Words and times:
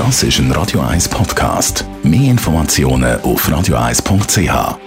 Das 0.00 0.22
ist 0.22 0.38
ein 0.38 0.50
Radio 0.52 0.80
1 0.80 1.10
Podcast. 1.10 1.84
Mehr 2.02 2.30
Informationen 2.30 3.20
auf 3.20 3.46
radio1.ch. 3.46 4.78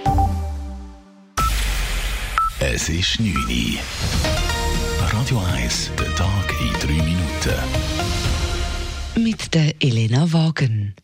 Es 2.58 2.88
ist 2.88 3.20
9 3.20 3.32
Uhr. 3.32 3.78
Radio 5.12 5.40
1, 5.54 5.92
der 5.96 6.12
Tag 6.16 6.52
in 6.60 6.72
3 6.80 7.04
Minuten. 7.04 7.54
Mit 9.14 9.54
der 9.54 9.80
Elena 9.80 10.32
Wagen. 10.32 10.96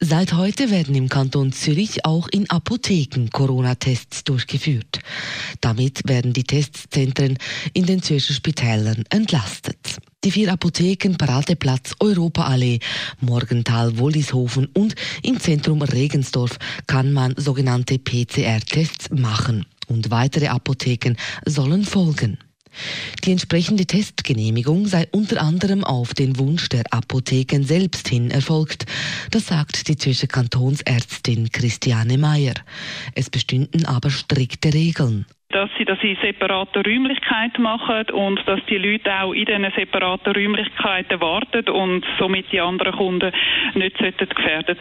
Seit 0.00 0.32
heute 0.32 0.70
werden 0.70 0.94
im 0.94 1.10
Kanton 1.10 1.52
Zürich 1.52 2.06
auch 2.06 2.26
in 2.28 2.48
Apotheken 2.48 3.28
Corona-Tests 3.30 4.24
durchgeführt. 4.24 5.00
Damit 5.60 6.08
werden 6.08 6.32
die 6.32 6.44
Testzentren 6.44 7.36
in 7.74 7.84
den 7.84 8.02
Zürcher 8.02 8.32
Spitälern 8.32 9.04
entlastet. 9.10 9.99
Die 10.22 10.30
vier 10.30 10.52
Apotheken 10.52 11.16
Paradeplatz, 11.16 11.94
Europaallee, 11.98 12.80
Morgenthal, 13.20 13.96
Wollishofen 13.96 14.66
und 14.74 14.94
im 15.22 15.40
Zentrum 15.40 15.80
Regensdorf 15.80 16.58
kann 16.86 17.14
man 17.14 17.34
sogenannte 17.38 17.98
PCR-Tests 17.98 19.08
machen 19.12 19.64
und 19.86 20.10
weitere 20.10 20.48
Apotheken 20.48 21.16
sollen 21.46 21.84
folgen. 21.84 22.36
Die 23.24 23.32
entsprechende 23.32 23.86
Testgenehmigung 23.86 24.86
sei 24.86 25.08
unter 25.10 25.40
anderem 25.40 25.84
auf 25.84 26.12
den 26.12 26.38
Wunsch 26.38 26.68
der 26.68 26.84
Apotheken 26.90 27.62
selbst 27.64 28.06
hin 28.06 28.30
erfolgt. 28.30 28.84
Das 29.30 29.46
sagt 29.46 29.88
die 29.88 29.96
Zürcher 29.96 30.26
Kantonsärztin 30.26 31.50
Christiane 31.50 32.18
Meyer. 32.18 32.54
Es 33.14 33.30
bestünden 33.30 33.86
aber 33.86 34.10
strikte 34.10 34.74
Regeln 34.74 35.24
dass 35.50 35.68
sie 35.76 35.84
das 35.84 35.98
in 36.02 36.16
separaten 36.22 36.82
Räumlichkeiten 36.82 37.62
machen 37.62 38.10
und 38.12 38.40
dass 38.46 38.60
die 38.68 38.78
Leute 38.78 39.12
auch 39.12 39.32
in 39.32 39.44
diesen 39.44 39.70
separaten 39.76 40.32
Räumlichkeiten 40.32 41.20
warten 41.20 41.68
und 41.68 42.04
somit 42.18 42.46
die 42.52 42.60
anderen 42.60 42.92
Kunden 42.92 43.32
nicht 43.74 43.98
gefährden 43.98 44.76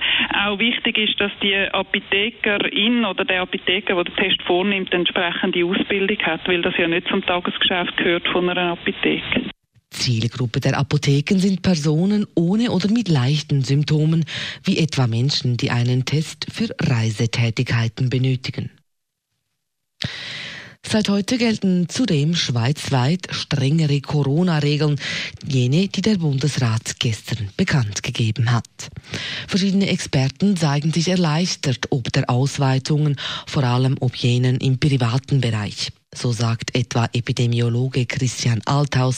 Auch 0.46 0.60
wichtig 0.60 0.98
ist, 0.98 1.20
dass 1.20 1.32
die 1.42 1.56
Apothekerin 1.56 3.04
oder 3.06 3.26
der 3.26 3.42
Apotheker, 3.42 3.96
der 3.96 4.04
den 4.04 4.16
Test 4.16 4.42
vornimmt, 4.44 4.94
entsprechende 4.94 5.66
Ausbildung 5.66 6.20
hat, 6.20 6.48
weil 6.48 6.62
das 6.62 6.78
ja 6.78 6.88
nicht 6.88 7.08
zum 7.08 7.26
Tagesgeschäft 7.26 7.98
gehört 7.98 8.28
von 8.28 8.50
einer 8.50 8.74
Apotheke. 8.74 9.50
Zielgruppe 9.90 10.60
der 10.60 10.78
Apotheken 10.78 11.40
sind 11.40 11.62
Personen 11.64 12.26
ohne 12.36 12.72
oder 12.72 12.90
mit 12.90 13.10
leichten 13.10 13.64
Symptomen, 13.64 14.24
wie 14.64 14.78
etwa 14.78 15.08
Menschen, 15.08 15.58
die 15.58 15.72
einen 15.72 16.06
Test 16.06 16.46
für 16.52 16.70
Reisetätigkeiten 16.80 18.10
benötigen. 18.10 18.70
Seit 20.92 21.08
heute 21.08 21.38
gelten 21.38 21.88
zudem 21.88 22.34
schweizweit 22.34 23.28
strengere 23.30 24.02
Corona-Regeln, 24.02 25.00
jene, 25.48 25.88
die 25.88 26.02
der 26.02 26.18
Bundesrat 26.18 26.96
gestern 26.98 27.50
bekannt 27.56 28.02
gegeben 28.02 28.52
hat. 28.52 28.66
Verschiedene 29.48 29.88
Experten 29.88 30.58
zeigen 30.58 30.92
sich 30.92 31.10
erleichtert 31.10 31.92
ob 31.92 32.12
der 32.12 32.28
Ausweitungen, 32.28 33.18
vor 33.46 33.66
allem 33.66 33.98
ob 34.00 34.16
jenen 34.16 34.58
im 34.58 34.80
privaten 34.80 35.42
Bereich. 35.42 35.92
So 36.16 36.32
sagt 36.32 36.76
etwa 36.76 37.08
Epidemiologe 37.14 38.08
Christian 38.08 38.62
Althaus, 38.66 39.18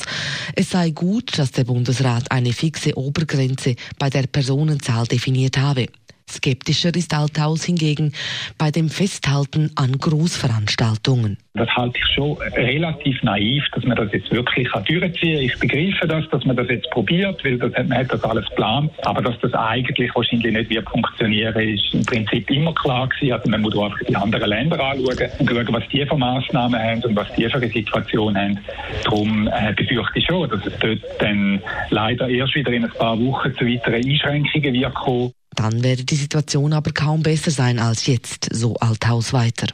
es 0.58 0.72
sei 0.72 0.90
gut, 0.90 1.40
dass 1.40 1.52
der 1.52 1.64
Bundesrat 1.64 2.30
eine 2.32 2.52
fixe 2.52 2.98
Obergrenze 2.98 3.78
bei 3.98 4.10
der 4.10 4.28
Personenzahl 4.28 5.08
definiert 5.08 5.58
habe. 5.58 5.88
Skeptischer 6.32 6.96
ist 6.96 7.14
Althaus 7.14 7.64
hingegen 7.64 8.14
bei 8.58 8.72
dem 8.72 8.90
Festhalten 8.90 9.72
an 9.76 9.98
Großveranstaltungen. 9.98 11.38
Das 11.54 11.68
halte 11.76 11.98
ich 11.98 12.06
schon 12.16 12.38
relativ 12.56 13.22
naiv, 13.24 13.66
dass 13.74 13.84
man 13.84 13.98
das 13.98 14.12
jetzt 14.14 14.32
wirklich 14.32 14.70
durchziehen 14.70 15.02
kann. 15.02 15.42
Ich 15.42 15.60
begreife 15.60 16.08
das, 16.08 16.30
dass 16.30 16.46
man 16.46 16.56
das 16.56 16.70
jetzt 16.70 16.90
probiert, 16.92 17.44
weil 17.44 17.58
das, 17.58 17.72
man 17.74 17.98
hat 17.98 18.14
das 18.14 18.24
alles 18.24 18.48
geplant. 18.48 18.92
Aber 19.04 19.22
dass 19.22 19.38
das 19.42 19.54
eigentlich 19.54 20.16
wahrscheinlich 20.16 20.54
nicht 20.54 20.70
wird 20.70 20.90
funktionieren, 20.90 21.60
ist 21.60 21.94
im 21.94 22.06
Prinzip 22.06 22.50
immer 22.50 22.74
klar 22.74 23.10
gewesen. 23.10 23.34
Also 23.34 23.50
man 23.50 23.62
muss 23.62 23.78
einfach 23.78 24.00
die 24.08 24.16
anderen 24.16 24.50
Länder 24.50 24.80
anschauen 24.80 25.30
und 25.40 25.50
schauen, 25.50 25.68
was 25.74 25.84
die 25.90 26.06
für 26.06 26.18
Massnahmen 26.18 26.80
haben 26.80 27.04
und 27.04 27.16
was 27.18 27.28
die 27.34 27.50
für 27.50 27.58
eine 27.58 27.68
Situation 27.68 28.38
haben. 28.38 28.60
Darum 29.04 29.48
äh, 29.48 29.74
befürchte 29.74 30.20
ich 30.20 30.26
schon, 30.26 30.50
dass 30.50 30.66
es 30.66 30.74
dort 30.80 31.00
dann 31.20 31.62
leider 31.90 32.30
erst 32.30 32.56
wieder 32.56 32.72
in 32.72 32.86
ein 32.86 32.92
paar 32.92 33.20
Wochen 33.20 33.54
zu 33.58 33.66
weiteren 33.66 33.96
Einschränkungen 33.96 34.74
wird 34.74 34.94
kommen. 34.94 35.34
Dann 35.62 35.84
werde 35.84 36.04
die 36.04 36.16
Situation 36.16 36.74
aber 36.74 36.92
kaum 36.92 37.22
besser 37.22 37.52
sein 37.52 37.78
als 37.78 38.08
jetzt, 38.08 38.50
so 38.52 38.78
Althaus 38.78 39.32
weiter. 39.32 39.68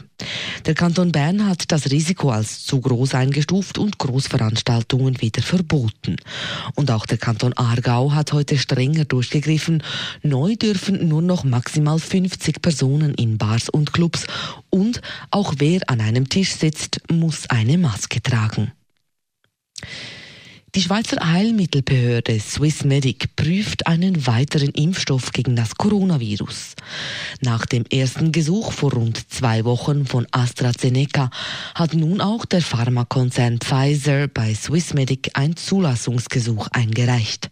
Der 0.66 0.74
Kanton 0.74 1.14
Bern 1.14 1.48
hat 1.48 1.72
das 1.72 1.90
Risiko 1.92 2.30
als 2.30 2.66
zu 2.66 2.82
groß 2.82 3.16
eingestuft 3.16 3.78
und 3.78 3.98
Großveranstaltungen 3.98 5.22
wieder 5.22 5.42
verboten. 5.42 6.18
Und 6.76 6.92
auch 6.92 7.06
der 7.06 7.18
Kanton 7.18 7.54
Aargau 7.54 8.12
hat 8.12 8.34
heute 8.34 8.58
strenger 8.58 9.06
durchgegriffen. 9.06 9.82
Neu 10.24 10.58
dürfen 10.58 11.08
nur 11.08 11.22
noch 11.22 11.46
maximal 11.46 12.00
50 12.00 12.62
Personen 12.62 13.14
in 13.14 13.38
Bars 13.38 13.70
und 13.70 13.94
Clubs 13.94 14.28
und 14.70 15.02
auch 15.32 15.54
wer 15.60 15.90
an 15.90 16.02
einem 16.02 16.28
Tisch 16.28 16.54
sitzt, 16.54 17.00
muss 17.10 17.50
eine 17.50 17.78
Maske 17.78 18.22
tragen. 18.22 18.74
Die 20.78 20.84
Schweizer 20.84 21.28
Heilmittelbehörde 21.28 22.40
Swissmedic 22.40 23.36
prüft 23.36 23.88
einen 23.88 24.28
weiteren 24.28 24.70
Impfstoff 24.70 25.32
gegen 25.32 25.56
das 25.56 25.74
Coronavirus. 25.74 26.76
Nach 27.42 27.66
dem 27.66 27.84
ersten 27.92 28.32
Gesuch 28.32 28.72
vor 28.72 28.94
rund 28.94 29.20
zwei 29.34 29.66
Wochen 29.66 30.06
von 30.06 30.28
AstraZeneca 30.30 31.32
hat 31.74 31.96
nun 31.96 32.22
auch 32.22 32.46
der 32.46 32.62
Pharmakonzern 32.62 33.58
Pfizer 33.58 34.28
bei 34.28 34.54
Swissmedic 34.54 35.32
ein 35.34 35.56
Zulassungsgesuch 35.56 36.68
eingereicht. 36.68 37.50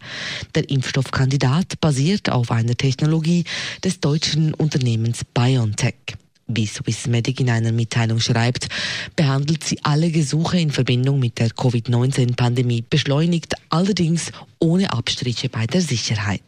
Der 0.54 0.70
Impfstoffkandidat 0.70 1.80
basiert 1.80 2.30
auf 2.30 2.52
einer 2.52 2.76
Technologie 2.76 3.42
des 3.82 3.98
deutschen 3.98 4.54
Unternehmens 4.54 5.22
BioNTech. 5.34 6.16
Wie 6.48 6.66
Swissmedic 6.66 7.40
in 7.40 7.50
einer 7.50 7.72
Mitteilung 7.72 8.20
schreibt, 8.20 8.68
behandelt 9.16 9.64
sie 9.64 9.80
alle 9.82 10.10
Gesuche 10.10 10.60
in 10.60 10.70
Verbindung 10.70 11.18
mit 11.18 11.38
der 11.40 11.50
Covid-19-Pandemie 11.50 12.84
beschleunigt, 12.88 13.54
allerdings 13.68 14.30
ohne 14.60 14.92
Abstriche 14.92 15.48
bei 15.48 15.66
der 15.66 15.80
Sicherheit. 15.80 16.42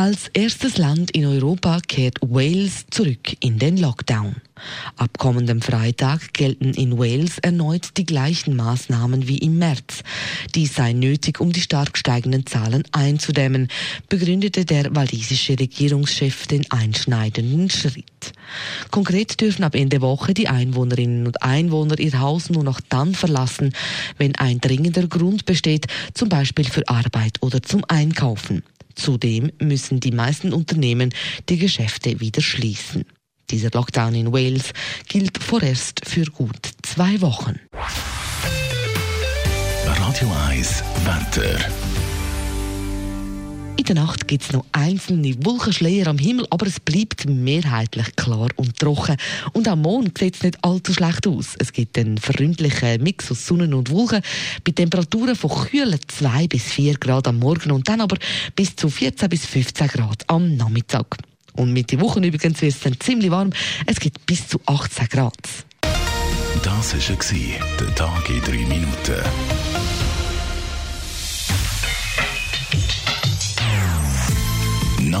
Als 0.00 0.28
erstes 0.32 0.78
Land 0.78 1.10
in 1.10 1.26
Europa 1.26 1.80
kehrt 1.80 2.18
Wales 2.20 2.86
zurück 2.88 3.36
in 3.40 3.58
den 3.58 3.76
Lockdown. 3.76 4.36
Ab 4.96 5.18
kommendem 5.18 5.60
Freitag 5.60 6.34
gelten 6.34 6.72
in 6.72 6.96
Wales 6.96 7.38
erneut 7.40 7.96
die 7.96 8.06
gleichen 8.06 8.54
Maßnahmen 8.54 9.26
wie 9.26 9.38
im 9.38 9.58
März. 9.58 10.04
Dies 10.54 10.76
sei 10.76 10.92
nötig, 10.92 11.40
um 11.40 11.50
die 11.50 11.62
stark 11.62 11.98
steigenden 11.98 12.46
Zahlen 12.46 12.84
einzudämmen, 12.92 13.66
begründete 14.08 14.64
der 14.64 14.94
walisische 14.94 15.58
Regierungschef 15.58 16.46
den 16.46 16.70
einschneidenden 16.70 17.68
Schritt. 17.68 18.34
Konkret 18.92 19.40
dürfen 19.40 19.64
ab 19.64 19.74
Ende 19.74 20.00
Woche 20.00 20.32
die 20.32 20.46
Einwohnerinnen 20.46 21.26
und 21.26 21.42
Einwohner 21.42 21.98
ihr 21.98 22.20
Haus 22.20 22.50
nur 22.50 22.62
noch 22.62 22.80
dann 22.88 23.16
verlassen, 23.16 23.72
wenn 24.16 24.36
ein 24.36 24.60
dringender 24.60 25.08
Grund 25.08 25.44
besteht, 25.44 25.86
zum 26.14 26.28
Beispiel 26.28 26.66
für 26.66 26.88
Arbeit 26.88 27.38
oder 27.40 27.60
zum 27.64 27.82
Einkaufen. 27.88 28.62
Zudem 28.98 29.52
müssen 29.60 30.00
die 30.00 30.10
meisten 30.10 30.52
Unternehmen 30.52 31.14
die 31.48 31.58
Geschäfte 31.58 32.20
wieder 32.20 32.42
schließen. 32.42 33.04
Dieser 33.50 33.70
Lockdown 33.70 34.14
in 34.14 34.32
Wales 34.32 34.72
gilt 35.08 35.42
vorerst 35.42 36.02
für 36.04 36.24
gut 36.24 36.68
zwei 36.82 37.20
Wochen. 37.20 37.58
Radio 39.86 40.30
1 40.48 40.82
Wetter. 41.04 41.87
In 43.78 43.84
der 43.84 43.94
Nacht 43.94 44.26
gibt 44.26 44.42
es 44.42 44.52
noch 44.52 44.64
einzelne 44.72 45.36
Wolkenschleier 45.44 46.08
am 46.08 46.18
Himmel, 46.18 46.48
aber 46.50 46.66
es 46.66 46.80
bleibt 46.80 47.28
mehrheitlich 47.28 48.16
klar 48.16 48.48
und 48.56 48.76
trocken. 48.76 49.16
Und 49.52 49.68
am 49.68 49.82
Mond 49.82 50.18
sieht 50.18 50.34
es 50.34 50.42
nicht 50.42 50.58
allzu 50.64 50.92
schlecht 50.92 51.28
aus. 51.28 51.54
Es 51.60 51.72
gibt 51.72 51.96
einen 51.96 52.18
freundlichen 52.18 53.00
Mix 53.04 53.30
aus 53.30 53.46
Sonne 53.46 53.74
und 53.76 53.90
Wolken 53.92 54.20
bei 54.64 54.72
Temperaturen 54.72 55.36
von 55.36 55.50
kühlen 55.50 56.00
2 56.08 56.48
bis 56.48 56.64
4 56.64 56.98
Grad 56.98 57.28
am 57.28 57.38
Morgen 57.38 57.70
und 57.70 57.88
dann 57.88 58.00
aber 58.00 58.16
bis 58.56 58.74
zu 58.74 58.88
14 58.88 59.28
bis 59.28 59.46
15 59.46 59.86
Grad 59.86 60.24
am 60.26 60.56
Nachmittag. 60.56 61.16
Und 61.52 61.72
mit 61.72 61.92
den 61.92 62.00
Wochen 62.00 62.24
übrigens 62.24 62.60
wird 62.60 62.74
es 62.74 62.80
dann 62.80 62.98
ziemlich 62.98 63.30
warm. 63.30 63.50
Es 63.86 64.00
gibt 64.00 64.26
bis 64.26 64.48
zu 64.48 64.60
18 64.66 65.06
Grad. 65.06 65.36
Das 66.64 66.94
war 66.94 67.76
der 67.78 67.94
Tag 67.94 68.28
in 68.28 68.40
3 68.40 68.50
Minuten. 68.66 69.77